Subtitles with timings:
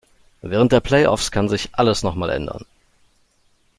[0.41, 2.65] Während der Play-Offs kann sich alles noch mal ändern.